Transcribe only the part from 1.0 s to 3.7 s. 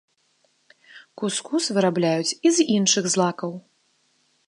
Кус-кус вырабляюць і з іншых злакаў.